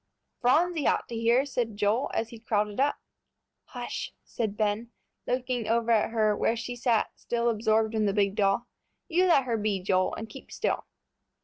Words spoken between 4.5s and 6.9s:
Ben, looking over at her where she